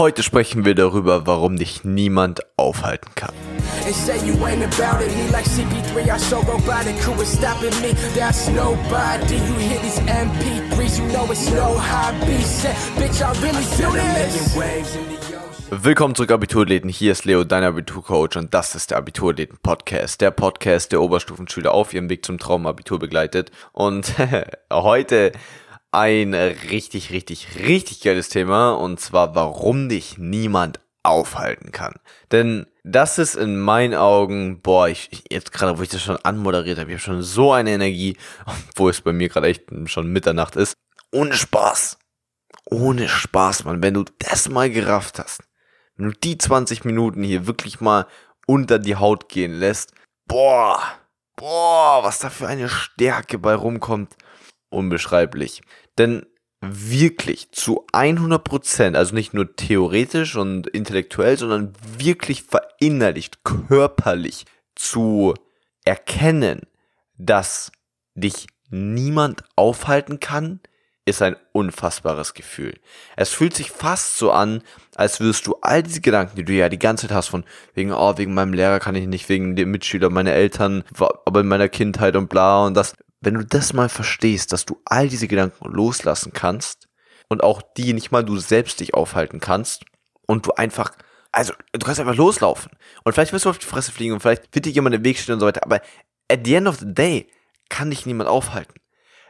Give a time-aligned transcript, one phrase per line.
[0.00, 3.34] Heute sprechen wir darüber, warum dich niemand aufhalten kann.
[3.84, 7.78] And say you ain't about it, me like CP3, I so robotic, who is stopping
[7.82, 7.92] me?
[8.16, 9.34] That's nobody.
[9.34, 12.42] You hear these MP3s, you know it's no hobby.
[12.42, 14.56] Set, bitch, I really feel this.
[15.70, 16.88] Willkommen zurück, Abiturathleten.
[16.88, 20.22] Hier ist Leo, dein Abiturcoach, und das ist der Abiturathleten-Podcast.
[20.22, 23.50] Der Podcast, der Oberstufenschüler auf ihrem Weg zum Traumabitur begleitet.
[23.72, 24.14] Und
[24.72, 25.32] heute
[25.92, 31.94] ein richtig, richtig, richtig geiles Thema und zwar, warum dich niemand aufhalten kann.
[32.30, 36.78] Denn das ist in meinen Augen, boah, ich, jetzt gerade, wo ich das schon anmoderiert
[36.78, 38.16] habe, ich habe schon so eine Energie,
[38.76, 40.74] wo es bei mir gerade echt schon Mitternacht ist.
[41.12, 41.98] Ohne Spaß.
[42.66, 43.82] Ohne Spaß, Mann.
[43.82, 45.42] Wenn du das mal gerafft hast,
[45.96, 48.06] wenn du die 20 Minuten hier wirklich mal
[48.46, 49.92] unter die Haut gehen lässt,
[50.26, 50.80] boah,
[51.36, 54.14] boah, was da für eine Stärke bei rumkommt
[54.70, 55.62] unbeschreiblich.
[56.00, 56.24] Denn
[56.62, 65.34] wirklich zu 100 Prozent, also nicht nur theoretisch und intellektuell, sondern wirklich verinnerlicht, körperlich zu
[65.84, 66.62] erkennen,
[67.18, 67.70] dass
[68.14, 70.60] dich niemand aufhalten kann,
[71.04, 72.78] ist ein unfassbares Gefühl.
[73.14, 74.62] Es fühlt sich fast so an,
[74.94, 77.44] als würdest du all diese Gedanken, die du ja die ganze Zeit hast, von
[77.74, 80.82] wegen, oh, wegen meinem Lehrer kann ich nicht, wegen dem Mitschüler, meine Eltern,
[81.26, 84.80] aber in meiner Kindheit und bla und das, wenn du das mal verstehst, dass du
[84.84, 86.88] all diese Gedanken loslassen kannst
[87.28, 89.84] und auch die nicht mal du selbst dich aufhalten kannst
[90.26, 90.92] und du einfach,
[91.32, 92.72] also du kannst einfach loslaufen
[93.04, 95.18] und vielleicht wirst du auf die Fresse fliegen und vielleicht wird dir jemand im Weg
[95.18, 95.80] stehen und so weiter, aber
[96.30, 97.28] at the end of the day
[97.68, 98.74] kann dich niemand aufhalten.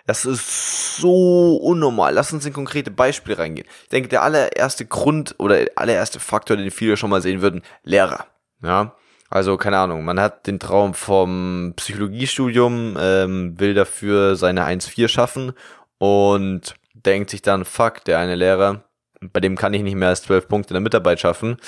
[0.06, 2.14] Das ist so unnormal.
[2.14, 3.68] Lass uns in konkrete Beispiele reingehen.
[3.82, 7.62] Ich denke, der allererste Grund oder der allererste Faktor, den viele schon mal sehen würden,
[7.84, 8.26] Lehrer.
[8.62, 8.96] Ja,
[9.30, 15.52] also, keine Ahnung, man hat den Traum vom Psychologiestudium, ähm, will dafür seine 1-4 schaffen
[15.98, 18.84] und denkt sich dann, fuck, der eine Lehrer,
[19.20, 21.58] bei dem kann ich nicht mehr als 12 Punkte in der Mitarbeit schaffen.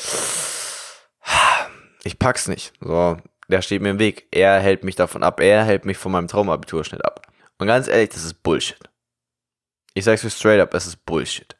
[2.04, 2.72] Ich pack's nicht.
[2.80, 3.16] So,
[3.48, 4.26] der steht mir im Weg.
[4.32, 5.38] Er hält mich davon ab.
[5.40, 7.26] Er hält mich von meinem Traumabiturschnitt ab.
[7.58, 8.80] Und ganz ehrlich, das ist Bullshit.
[9.94, 11.54] Ich sag's dir straight up, es ist Bullshit.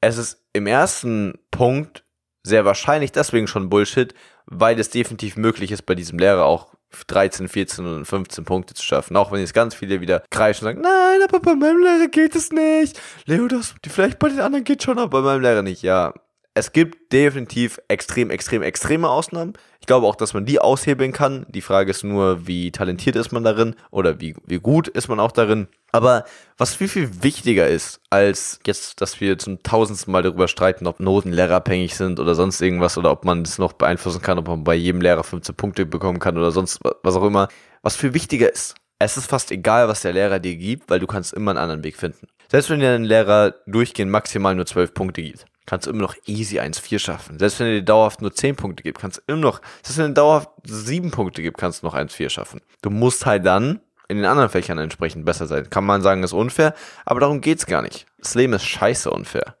[0.00, 2.03] Es ist im ersten Punkt
[2.44, 4.14] sehr wahrscheinlich deswegen schon Bullshit,
[4.46, 6.74] weil es definitiv möglich ist, bei diesem Lehrer auch
[7.08, 9.16] 13, 14 und 15 Punkte zu schaffen.
[9.16, 12.36] Auch wenn jetzt ganz viele wieder kreischen und sagen, nein, aber bei meinem Lehrer geht
[12.36, 13.00] es nicht.
[13.26, 15.82] Leo, das, vielleicht bei den anderen geht schon, aber bei meinem Lehrer nicht.
[15.82, 16.14] Ja,
[16.56, 19.54] es gibt definitiv extrem, extrem, extreme Ausnahmen.
[19.80, 21.46] Ich glaube auch, dass man die aushebeln kann.
[21.48, 25.18] Die Frage ist nur, wie talentiert ist man darin oder wie, wie gut ist man
[25.18, 25.66] auch darin.
[25.90, 26.24] Aber
[26.56, 31.00] was viel, viel wichtiger ist, als jetzt, dass wir zum tausendsten Mal darüber streiten, ob
[31.00, 34.62] Noten lehrerabhängig sind oder sonst irgendwas oder ob man das noch beeinflussen kann, ob man
[34.62, 37.48] bei jedem Lehrer 15 Punkte bekommen kann oder sonst was auch immer.
[37.82, 41.08] Was viel wichtiger ist, es ist fast egal, was der Lehrer dir gibt, weil du
[41.08, 42.28] kannst immer einen anderen Weg finden.
[42.48, 46.16] Selbst wenn dir ein Lehrer durchgehend maximal nur 12 Punkte gibt kannst du immer noch
[46.26, 47.38] easy 1-4 schaffen.
[47.38, 50.10] Selbst wenn er dir dauerhaft nur 10 Punkte gibt, kannst du immer noch, selbst wenn
[50.10, 52.60] er dauerhaft 7 Punkte gibt, kannst du noch 1-4 schaffen.
[52.82, 55.70] Du musst halt dann in den anderen Fächern entsprechend besser sein.
[55.70, 56.74] Kann man sagen, ist unfair,
[57.06, 58.06] aber darum geht's gar nicht.
[58.18, 59.56] Das Leben ist scheiße unfair.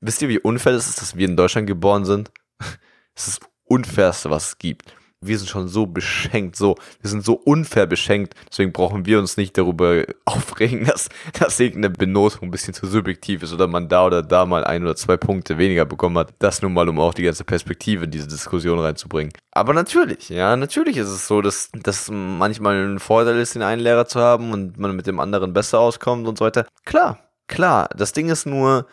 [0.00, 2.30] Wisst ihr, wie unfair es ist, dass wir in Deutschland geboren sind?
[3.14, 7.24] Es ist das Unfairste, was es gibt wir sind schon so beschenkt, so, wir sind
[7.24, 11.08] so unfair beschenkt, deswegen brauchen wir uns nicht darüber aufregen, dass,
[11.38, 14.82] dass irgendeine Benotung ein bisschen zu subjektiv ist oder man da oder da mal ein
[14.82, 16.34] oder zwei Punkte weniger bekommen hat.
[16.38, 19.32] Das nun mal, um auch die ganze Perspektive in diese Diskussion reinzubringen.
[19.50, 23.82] Aber natürlich, ja, natürlich ist es so, dass das manchmal ein Vorteil ist, den einen
[23.82, 26.66] Lehrer zu haben und man mit dem anderen besser auskommt und so weiter.
[26.84, 27.18] Klar,
[27.48, 27.88] klar.
[27.96, 28.86] Das Ding ist nur,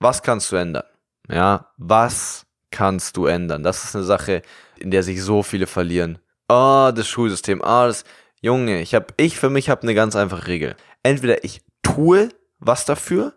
[0.00, 0.84] was kannst du ändern?
[1.30, 3.62] Ja, was kannst du ändern?
[3.62, 4.42] Das ist eine Sache,
[4.82, 6.18] in der sich so viele verlieren.
[6.48, 8.04] Ah, oh, das Schulsystem, ah, oh, das.
[8.40, 10.74] Junge, ich hab, ich für mich habe eine ganz einfache Regel.
[11.04, 12.28] Entweder ich tue
[12.58, 13.34] was dafür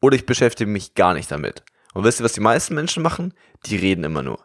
[0.00, 1.64] oder ich beschäftige mich gar nicht damit.
[1.94, 3.34] Und wisst ihr, was die meisten Menschen machen?
[3.66, 4.38] Die reden immer nur.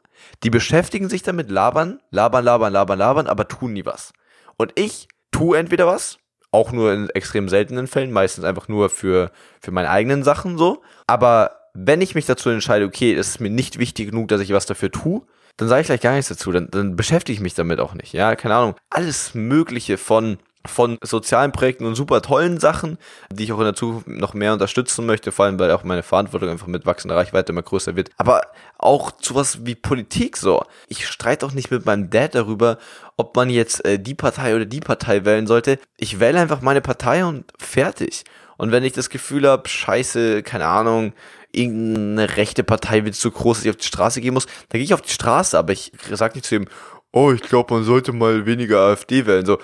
[0.44, 4.14] Die beschäftigen sich damit, labern, labern, labern, labern, labern, aber tun nie was.
[4.58, 6.18] Und ich tue entweder was,
[6.52, 10.82] auch nur in extrem seltenen Fällen, meistens einfach nur für, für meine eigenen Sachen so.
[11.08, 14.54] Aber wenn ich mich dazu entscheide, okay, es ist mir nicht wichtig genug, dass ich
[14.54, 15.22] was dafür tue,
[15.58, 18.14] dann sage ich gleich gar nichts dazu, dann, dann beschäftige ich mich damit auch nicht.
[18.14, 18.76] Ja, keine Ahnung.
[18.90, 22.98] Alles Mögliche von von sozialen Projekten und super tollen Sachen,
[23.32, 26.04] die ich auch in der Zukunft noch mehr unterstützen möchte, vor allem weil auch meine
[26.04, 28.10] Verantwortung einfach mit wachsender Reichweite immer größer wird.
[28.18, 28.42] Aber
[28.78, 30.64] auch zu was wie Politik so.
[30.88, 32.78] Ich streite auch nicht mit meinem Dad darüber,
[33.18, 35.80] ob man jetzt äh, die Partei oder die Partei wählen sollte.
[35.98, 38.24] Ich wähle einfach meine Partei und fertig.
[38.62, 41.14] Und wenn ich das Gefühl habe, scheiße, keine Ahnung,
[41.52, 44.84] irgendeine rechte Partei wird zu groß, dass ich auf die Straße gehen muss, dann gehe
[44.84, 46.68] ich auf die Straße, aber ich sage nicht zu ihm,
[47.12, 49.48] oh, ich glaube, man sollte mal weniger AfD wählen.
[49.48, 49.58] So,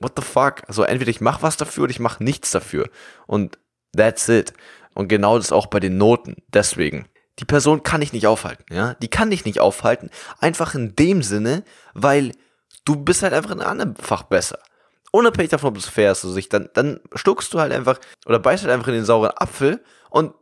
[0.00, 0.56] what the fuck?
[0.68, 2.90] Also entweder ich mache was dafür oder ich mache nichts dafür.
[3.26, 3.58] Und
[3.96, 4.52] that's it.
[4.92, 6.36] Und genau das auch bei den Noten.
[6.48, 7.06] Deswegen,
[7.38, 8.92] die Person kann dich nicht aufhalten, ja?
[9.00, 10.10] Die kann dich nicht aufhalten,
[10.40, 12.32] einfach in dem Sinne, weil
[12.84, 14.58] du bist halt einfach in einem Fach besser.
[15.16, 18.38] Unabhängig davon, ob du es fährst oder sich, dann, dann schluckst du halt einfach oder
[18.38, 20.34] beißt halt einfach in den sauren Apfel und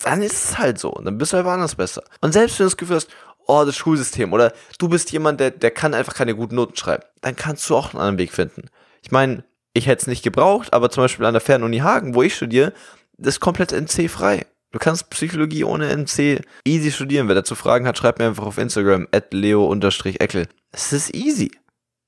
[0.00, 0.90] dann ist es halt so.
[0.90, 2.02] Und dann bist du halt woanders besser.
[2.20, 3.08] Und selbst wenn du das Gefühl hast,
[3.46, 7.04] oh, das Schulsystem oder du bist jemand, der, der kann einfach keine guten Noten schreiben,
[7.20, 8.68] dann kannst du auch einen anderen Weg finden.
[9.02, 9.44] Ich meine,
[9.74, 12.72] ich hätte es nicht gebraucht, aber zum Beispiel an der Fernuni Hagen, wo ich studiere,
[13.18, 14.44] das ist komplett NC-frei.
[14.72, 17.28] Du kannst Psychologie ohne NC easy studieren.
[17.28, 20.48] Wer dazu Fragen hat, schreibt mir einfach auf Instagram, at leo-eckel.
[20.72, 21.52] Es ist easy.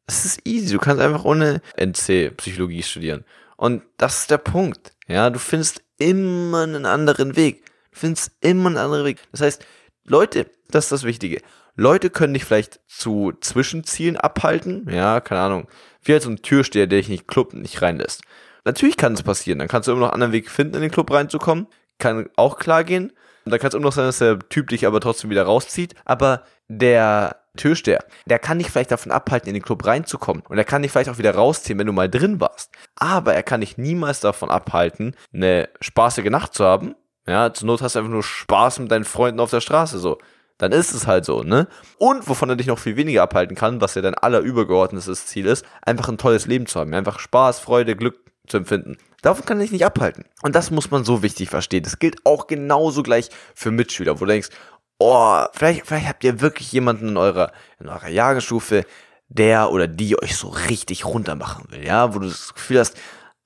[0.08, 0.72] Es ist easy.
[0.72, 3.24] Du kannst einfach ohne NC Psychologie studieren.
[3.56, 4.92] Und das ist der Punkt.
[5.06, 7.64] Ja, du findest immer einen anderen Weg.
[7.92, 9.18] Du findest immer einen anderen Weg.
[9.32, 9.64] Das heißt,
[10.04, 11.42] Leute, das ist das Wichtige.
[11.76, 14.88] Leute können dich vielleicht zu Zwischenzielen abhalten.
[14.90, 15.68] Ja, keine Ahnung.
[16.02, 18.22] Wie halt so ein Türsteher, der dich nicht Club nicht reinlässt.
[18.64, 19.58] Natürlich kann es passieren.
[19.58, 21.68] Dann kannst du immer noch einen anderen Weg finden, in den Club reinzukommen.
[21.98, 23.12] Kann auch klar gehen.
[23.44, 25.94] Und da kann es immer noch sein, dass der Typ dich aber trotzdem wieder rauszieht.
[26.04, 30.42] Aber der Türsteher, der kann dich vielleicht davon abhalten, in den Club reinzukommen.
[30.48, 32.70] Und er kann dich vielleicht auch wieder rausziehen, wenn du mal drin warst.
[32.96, 36.94] Aber er kann dich niemals davon abhalten, eine spaßige Nacht zu haben.
[37.26, 40.18] Ja, zur Not hast du einfach nur Spaß mit deinen Freunden auf der Straße, so.
[40.56, 41.68] Dann ist es halt so, ne?
[41.98, 45.64] Und wovon er dich noch viel weniger abhalten kann, was ja dein allerübergeordnetes Ziel ist,
[45.82, 46.92] einfach ein tolles Leben zu haben.
[46.94, 48.18] Einfach Spaß, Freude, Glück
[48.48, 48.96] zu empfinden.
[49.22, 50.24] Davon kann er dich nicht abhalten.
[50.42, 51.82] Und das muss man so wichtig verstehen.
[51.82, 54.50] Das gilt auch genauso gleich für Mitschüler, wo du denkst,
[54.98, 58.84] oh, vielleicht, vielleicht habt ihr wirklich jemanden in eurer, in eurer Jahrgangsstufe,
[59.28, 62.96] der oder die euch so richtig runter machen will, ja, wo du das Gefühl hast,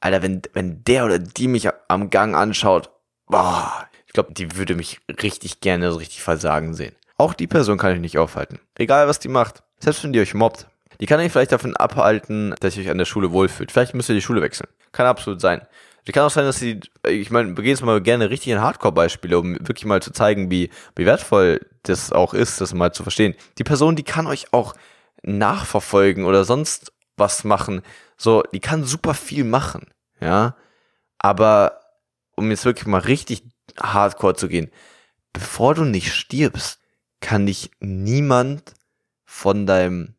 [0.00, 2.90] Alter, wenn, wenn der oder die mich am Gang anschaut,
[3.26, 6.94] boah, ich glaube, die würde mich richtig gerne so richtig versagen sehen.
[7.18, 8.58] Auch die Person kann ich nicht aufhalten.
[8.76, 9.62] Egal, was die macht.
[9.78, 10.66] Selbst wenn die euch mobbt.
[11.00, 13.72] Die kann euch vielleicht davon abhalten, dass ihr euch an der Schule wohlfühlt.
[13.72, 14.68] Vielleicht müsst ihr die Schule wechseln.
[14.92, 15.62] Kann absolut sein.
[16.10, 19.38] Kann auch sein, dass sie, ich meine, wir gehen jetzt mal gerne richtig in Hardcore-Beispiele,
[19.38, 23.34] um wirklich mal zu zeigen, wie, wie wertvoll das auch ist, das mal zu verstehen.
[23.58, 24.74] Die Person, die kann euch auch
[25.22, 27.82] nachverfolgen oder sonst was machen.
[28.16, 29.86] So, die kann super viel machen,
[30.20, 30.56] ja.
[31.18, 31.80] Aber
[32.34, 33.44] um jetzt wirklich mal richtig
[33.80, 34.70] hardcore zu gehen,
[35.32, 36.80] bevor du nicht stirbst,
[37.20, 38.74] kann dich niemand
[39.24, 40.14] von deinem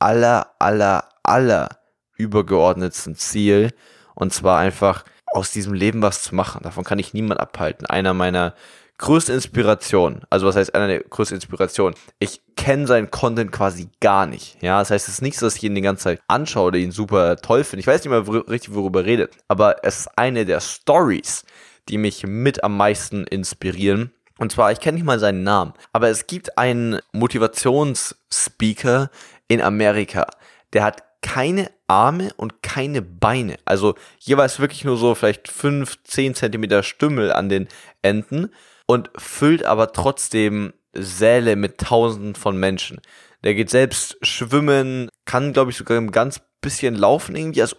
[0.00, 1.78] aller, aller, aller
[2.16, 3.72] übergeordnetsten Ziel,
[4.14, 6.62] und zwar einfach aus diesem Leben was zu machen.
[6.62, 7.86] Davon kann ich niemand abhalten.
[7.86, 8.54] Einer meiner
[8.98, 11.94] größten Inspirationen, also was heißt einer der größten Inspirationen?
[12.18, 14.60] Ich kenne seinen Content quasi gar nicht.
[14.60, 16.78] Ja, das heißt, es ist nicht so, dass ich ihn die ganze Zeit anschaue oder
[16.78, 17.80] ihn super toll finde.
[17.80, 21.44] Ich weiß nicht mal wor richtig, worüber er redet, aber es ist eine der Stories,
[21.88, 24.12] die mich mit am meisten inspirieren.
[24.36, 29.10] Und zwar, ich kenne nicht mal seinen Namen, aber es gibt einen Motivationsspeaker
[29.48, 30.26] in Amerika,
[30.72, 33.56] der hat keine Arme und keine Beine.
[33.64, 37.68] Also jeweils wirklich nur so vielleicht 5, 10 Zentimeter Stümmel an den
[38.02, 38.50] Enden
[38.86, 43.00] und füllt aber trotzdem Säle mit Tausenden von Menschen.
[43.44, 47.62] Der geht selbst schwimmen, kann glaube ich sogar ein ganz bisschen laufen irgendwie.
[47.62, 47.76] Also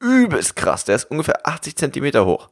[0.00, 0.84] übelst krass.
[0.84, 2.48] Der ist ungefähr 80 Zentimeter hoch.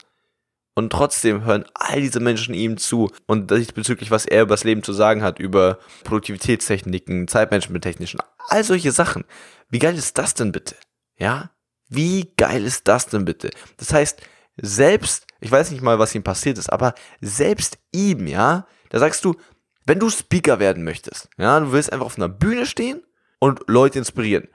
[0.75, 4.85] Und trotzdem hören all diese Menschen ihm zu und bezüglich, was er über das Leben
[4.85, 9.25] zu sagen hat, über Produktivitätstechniken, Zeitmanagementtechnischen, all solche Sachen.
[9.71, 10.77] Wie geil ist das denn bitte?
[11.19, 11.51] Ja?
[11.89, 13.51] Wie geil ist das denn bitte?
[13.77, 14.21] Das heißt,
[14.57, 19.25] selbst, ich weiß nicht mal, was ihm passiert ist, aber selbst ihm, ja, da sagst
[19.25, 19.35] du,
[19.87, 23.03] wenn du Speaker werden möchtest, ja, du willst einfach auf einer Bühne stehen
[23.39, 24.49] und Leute inspirieren,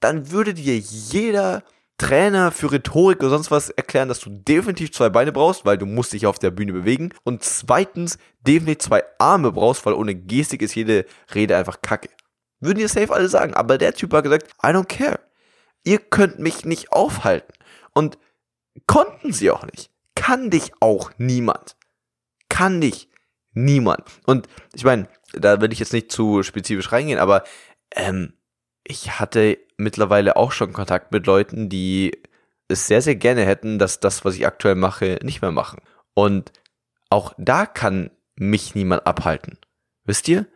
[0.00, 1.62] dann würde dir jeder
[2.00, 5.84] Trainer für Rhetorik oder sonst was erklären, dass du definitiv zwei Beine brauchst, weil du
[5.84, 7.10] musst dich auf der Bühne bewegen.
[7.24, 11.04] Und zweitens definitiv zwei Arme brauchst, weil ohne Gestik ist jede
[11.34, 12.08] Rede einfach kacke.
[12.58, 13.52] Würden dir safe alle sagen.
[13.52, 15.20] Aber der Typ hat gesagt, I don't care.
[15.84, 17.52] Ihr könnt mich nicht aufhalten.
[17.92, 18.18] Und
[18.86, 19.90] konnten sie auch nicht.
[20.14, 21.76] Kann dich auch niemand.
[22.48, 23.08] Kann dich
[23.52, 24.04] niemand.
[24.26, 27.44] Und ich meine, da will ich jetzt nicht zu spezifisch reingehen, aber
[27.94, 28.34] ähm,
[28.84, 32.20] ich hatte mittlerweile auch schon Kontakt mit Leuten, die
[32.68, 35.80] es sehr, sehr gerne hätten, dass das, was ich aktuell mache, nicht mehr machen.
[36.14, 36.52] Und
[37.08, 39.58] auch da kann mich niemand abhalten.
[40.04, 40.46] Wisst ihr?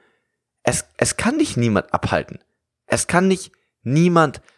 [0.62, 2.38] Es, es kann dich niemand abhalten.
[2.86, 3.52] Es kann dich
[3.82, 4.53] niemand abhalten.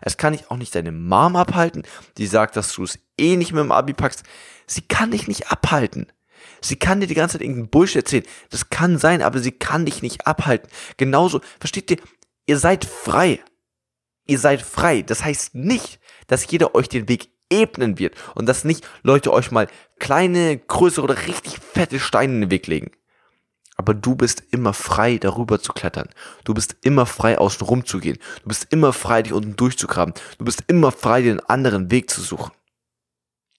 [0.00, 1.82] Es kann dich auch nicht deine Mom abhalten,
[2.16, 4.24] die sagt, dass du es eh nicht mit dem Abi packst.
[4.66, 6.06] Sie kann dich nicht abhalten.
[6.60, 8.24] Sie kann dir die ganze Zeit irgendeinen Bullshit erzählen.
[8.50, 10.68] Das kann sein, aber sie kann dich nicht abhalten.
[10.96, 11.98] Genauso, versteht ihr?
[12.46, 13.40] Ihr seid frei.
[14.26, 15.02] Ihr seid frei.
[15.02, 19.50] Das heißt nicht, dass jeder euch den Weg ebnen wird und dass nicht Leute euch
[19.50, 22.90] mal kleine, größere oder richtig fette Steine in den Weg legen.
[23.80, 26.10] Aber du bist immer frei, darüber zu klettern.
[26.44, 28.18] Du bist immer frei, außen rum zu gehen.
[28.42, 30.12] Du bist immer frei, dich unten durchzugraben.
[30.36, 32.52] Du bist immer frei, den anderen Weg zu suchen.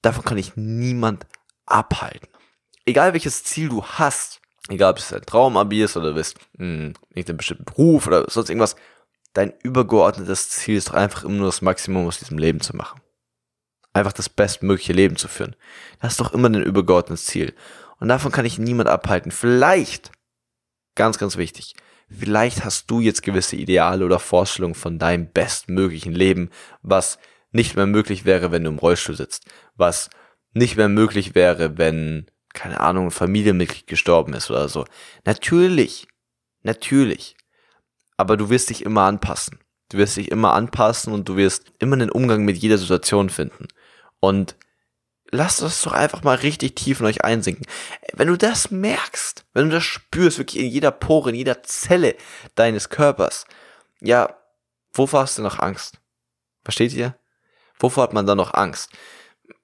[0.04, 1.26] Davon kann ich niemand
[1.66, 2.28] abhalten.
[2.86, 6.94] Egal welches Ziel du hast, egal ob es ein Traumabi ist oder du willst mh,
[7.16, 8.76] einen bestimmten Beruf oder sonst irgendwas,
[9.34, 13.02] dein übergeordnetes Ziel ist doch einfach immer nur das Maximum aus diesem Leben zu machen.
[13.92, 15.56] Einfach das bestmögliche Leben zu führen.
[16.00, 17.56] Das ist doch immer dein übergeordnetes Ziel.
[18.02, 19.32] Und davon kann ich niemand abhalten.
[19.32, 20.12] Vielleicht,
[20.96, 21.76] ganz, ganz wichtig,
[22.10, 26.50] vielleicht hast du jetzt gewisse Ideale oder Vorstellungen von deinem bestmöglichen Leben,
[26.82, 27.20] was
[27.52, 30.10] nicht mehr möglich wäre, wenn du im Rollstuhl sitzt, was
[30.52, 34.86] nicht mehr möglich wäre, wenn, keine Ahnung, ein Familienmitglied gestorben ist oder so.
[35.24, 36.08] Natürlich,
[36.64, 37.38] natürlich.
[38.18, 39.60] Aber du wirst dich immer anpassen.
[39.90, 43.68] Du wirst dich immer anpassen und du wirst immer einen Umgang mit jeder Situation finden.
[44.20, 44.56] Und
[45.32, 47.66] lasst das doch einfach mal richtig tief in euch einsinken.
[48.14, 52.16] Wenn du das merkst, wenn du das spürst, wirklich in jeder Pore, in jeder Zelle
[52.56, 53.46] deines Körpers,
[54.00, 54.38] ja,
[54.94, 56.00] wovor hast du noch Angst?
[56.64, 57.16] Versteht ihr?
[57.80, 58.92] Wovor hat man da noch Angst?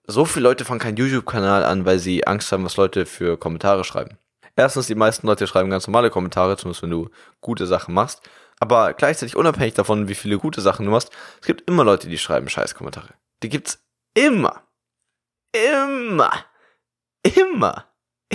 [0.07, 3.83] So viele Leute fangen keinen YouTube-Kanal an, weil sie Angst haben, was Leute für Kommentare
[3.83, 4.17] schreiben.
[4.55, 7.09] Erstens, die meisten Leute schreiben ganz normale Kommentare, zumindest wenn du
[7.41, 8.21] gute Sachen machst.
[8.59, 12.17] Aber gleichzeitig unabhängig davon, wie viele gute Sachen du machst, es gibt immer Leute, die
[12.17, 13.13] schreiben Scheiß-Kommentare.
[13.43, 13.79] Die gibt's
[14.15, 14.66] immer.
[15.51, 16.31] Immer.
[17.23, 17.85] Immer.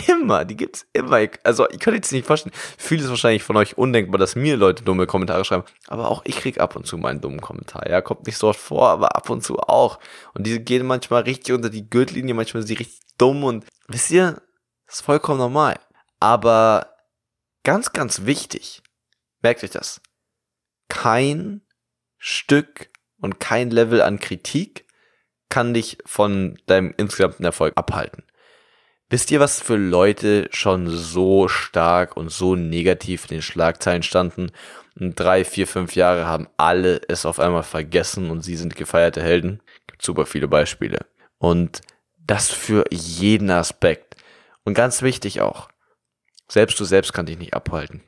[0.08, 1.28] Immer, die gibt's immer.
[1.44, 2.54] Also, ich kann jetzt nicht vorstellen.
[2.78, 5.64] Vieles wahrscheinlich von euch undenkbar, dass mir Leute dumme Kommentare schreiben.
[5.86, 7.88] Aber auch ich krieg ab und zu meinen dummen Kommentar.
[7.88, 9.98] Ja, kommt nicht so oft vor, aber ab und zu auch.
[10.32, 14.10] Und diese gehen manchmal richtig unter die Gürtellinie, manchmal sind sie richtig dumm und wisst
[14.10, 14.40] ihr,
[14.86, 15.78] ist vollkommen normal.
[16.20, 16.94] Aber
[17.62, 18.82] ganz, ganz wichtig,
[19.42, 20.00] merkt euch das.
[20.88, 21.62] Kein
[22.16, 22.90] Stück
[23.20, 24.86] und kein Level an Kritik
[25.52, 28.22] kann dich von deinem insgesamten Erfolg abhalten.
[29.10, 34.50] Wisst ihr, was für Leute schon so stark und so negativ in den Schlagzeilen standen?
[34.98, 39.22] Und drei, vier, fünf Jahre haben alle es auf einmal vergessen und sie sind gefeierte
[39.22, 39.60] Helden.
[39.88, 41.00] Gibt super viele Beispiele.
[41.36, 41.82] Und
[42.16, 44.16] das für jeden Aspekt.
[44.64, 45.68] Und ganz wichtig auch.
[46.48, 48.00] Selbst du selbst kann dich nicht abhalten.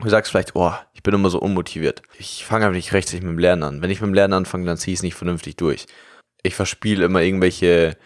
[0.00, 2.02] Du sagst vielleicht, oh, ich bin immer so unmotiviert.
[2.18, 3.80] Ich fange aber nicht rechtzeitig mit dem Lernen an.
[3.80, 5.86] Wenn ich mit dem Lernen anfange, dann ziehe ich es nicht vernünftig durch.
[6.44, 7.96] Ich verspiele immer irgendwelche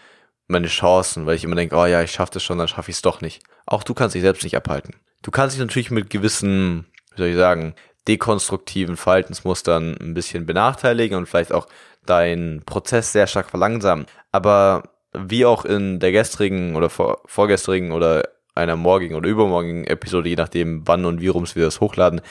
[0.47, 2.97] meine Chancen, weil ich immer denke, oh ja, ich schaffe das schon, dann schaffe ich
[2.97, 3.43] es doch nicht.
[3.67, 4.95] Auch du kannst dich selbst nicht abhalten.
[5.21, 7.75] Du kannst dich natürlich mit gewissen, wie soll ich sagen,
[8.07, 11.67] dekonstruktiven Verhaltensmustern ein bisschen benachteiligen und vielleicht auch
[12.05, 14.07] deinen Prozess sehr stark verlangsamen.
[14.31, 18.23] Aber wie auch in der gestrigen oder vor, vorgestrigen oder
[18.55, 22.21] einer morgigen oder übermorgigen Episode, je nachdem wann und wie rum wir das hochladen,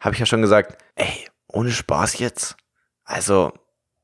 [0.00, 2.56] habe ich ja schon gesagt, ey, ohne Spaß jetzt.
[3.04, 3.52] Also,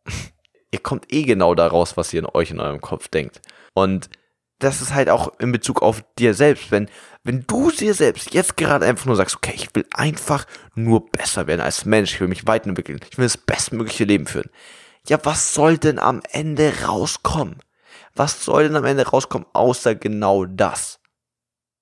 [0.76, 3.40] ihr kommt eh genau daraus, was ihr in euch in eurem Kopf denkt.
[3.72, 4.10] Und
[4.58, 6.70] das ist halt auch in Bezug auf dir selbst.
[6.70, 6.88] Wenn,
[7.24, 11.46] wenn du dir selbst jetzt gerade einfach nur sagst, okay, ich will einfach nur besser
[11.46, 14.50] werden als Mensch, ich will mich weiterentwickeln, ich will das bestmögliche Leben führen.
[15.08, 17.60] Ja, was soll denn am Ende rauskommen?
[18.14, 21.00] Was soll denn am Ende rauskommen, außer genau das?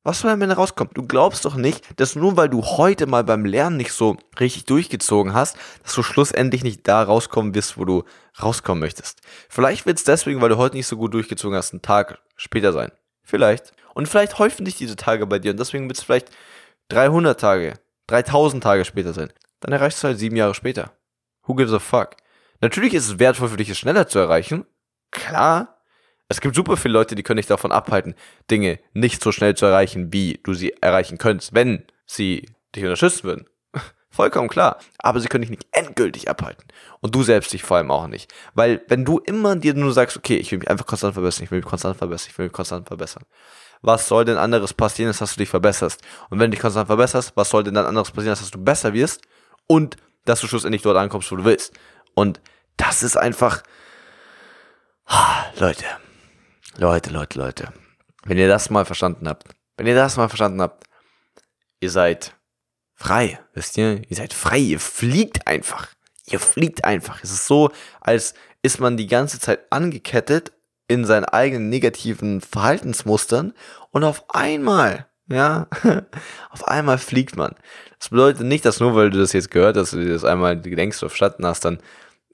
[0.06, 0.92] Was soll Ende rauskommen?
[0.92, 4.66] Du glaubst doch nicht, dass nur weil du heute mal beim Lernen nicht so richtig
[4.66, 8.04] durchgezogen hast, dass du schlussendlich nicht da rauskommen wirst, wo du
[8.42, 9.22] rauskommen möchtest.
[9.48, 12.74] Vielleicht wird es deswegen, weil du heute nicht so gut durchgezogen hast, ein Tag später
[12.74, 12.92] sein.
[13.22, 13.72] Vielleicht.
[13.94, 16.30] Und vielleicht häufen sich diese Tage bei dir und deswegen wird es vielleicht
[16.88, 17.74] 300 Tage,
[18.08, 19.32] 3000 Tage später sein.
[19.60, 20.92] Dann erreichst du halt sieben Jahre später.
[21.46, 22.16] Who gives a fuck?
[22.60, 24.66] Natürlich ist es wertvoll für dich, es schneller zu erreichen.
[25.10, 25.73] Klar,
[26.28, 28.14] es gibt super viele Leute, die können dich davon abhalten,
[28.50, 33.24] Dinge nicht so schnell zu erreichen, wie du sie erreichen könntest, wenn sie dich unterstützen
[33.24, 33.46] würden.
[34.10, 34.78] Vollkommen klar.
[34.98, 36.64] Aber sie können dich nicht endgültig abhalten.
[37.00, 38.32] Und du selbst dich vor allem auch nicht.
[38.54, 41.50] Weil wenn du immer dir nur sagst, okay, ich will mich einfach konstant verbessern, ich
[41.50, 43.24] will mich konstant verbessern, ich will mich konstant verbessern.
[43.82, 46.00] Was soll denn anderes passieren, als dass du dich verbesserst?
[46.30, 48.62] Und wenn du dich konstant verbesserst, was soll denn dann anderes passieren, als dass du
[48.62, 49.20] besser wirst?
[49.66, 51.74] Und dass du schlussendlich dort ankommst, wo du willst.
[52.14, 52.40] Und
[52.78, 53.62] das ist einfach,
[55.58, 55.84] Leute,
[56.76, 57.72] Leute, Leute, Leute.
[58.24, 59.44] Wenn ihr das mal verstanden habt,
[59.76, 60.84] wenn ihr das mal verstanden habt,
[61.78, 62.34] ihr seid
[62.94, 64.02] frei, wisst ihr?
[64.08, 65.88] Ihr seid frei, ihr fliegt einfach.
[66.26, 67.22] Ihr fliegt einfach.
[67.22, 70.52] Es ist so, als ist man die ganze Zeit angekettet
[70.88, 73.54] in seinen eigenen negativen Verhaltensmustern
[73.92, 75.68] und auf einmal, ja,
[76.50, 77.54] auf einmal fliegt man.
[78.00, 80.56] Das bedeutet nicht, dass nur weil du das jetzt gehört hast, du dir das einmal
[80.56, 81.78] denkst oder verstanden hast, dann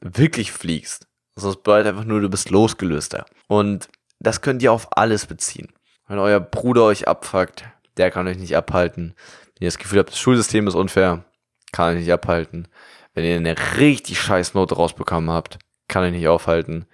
[0.01, 1.07] wirklich fliegst.
[1.35, 3.27] Das bedeutet einfach nur, du bist losgelöster.
[3.47, 3.89] Und
[4.21, 5.73] das könnt ihr auf alles beziehen.
[6.07, 7.65] Wenn euer Bruder euch abfuckt,
[7.97, 9.15] der kann euch nicht abhalten.
[9.55, 11.25] Wenn ihr das Gefühl habt, das Schulsystem ist unfair,
[11.73, 12.69] kann euch nicht abhalten.
[13.15, 15.59] Wenn ihr eine richtig scheiß Note rausbekommen habt,
[15.89, 16.87] kann euch nicht aufhalten.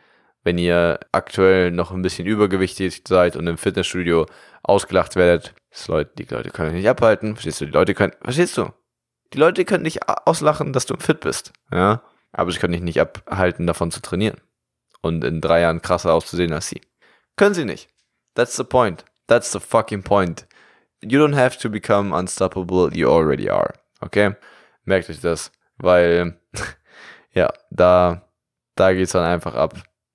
[0.42, 4.26] Wenn ihr aktuell noch ein bisschen übergewichtig seid und im Fitnessstudio
[4.62, 5.54] ausgelacht werdet,
[5.88, 7.35] Leute, die Leute können euch nicht abhalten.
[7.35, 7.66] Verstehst du?
[7.66, 8.71] Die Leute können, verstehst du?
[9.33, 11.52] Die Leute können nicht auslachen, dass du fit bist.
[11.71, 12.02] Ja.
[12.33, 14.40] Aber sie können dich nicht abhalten, davon zu trainieren.
[15.02, 16.80] Und in drei Jahren krasser auszusehen als sie.
[17.37, 17.88] Können sie nicht.
[18.35, 19.05] That's the point.
[19.26, 20.47] That's the fucking point.
[21.02, 23.75] you don't have to become unstoppable, you already are.
[24.02, 24.35] Okay?
[24.85, 26.38] Merkt euch das, weil,
[27.33, 28.23] ja, da,
[28.75, 29.75] da geht's dann einfach ab.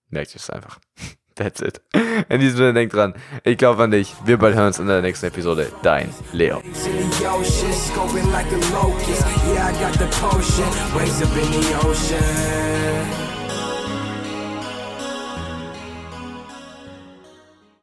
[0.09, 0.79] Merkt euch es einfach.
[1.35, 1.81] That's it.
[2.29, 3.13] In diesem Sinne, denkt dran,
[3.43, 4.13] ich glaube an dich.
[4.25, 5.71] Wir bald hören uns in der nächsten Episode.
[5.81, 6.61] Dein Leo.